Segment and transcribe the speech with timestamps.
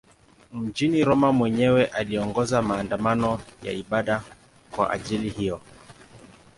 [0.53, 4.23] Mjini Roma mwenyewe aliongoza maandamano ya ibada
[4.71, 5.61] kwa ajili hiyo.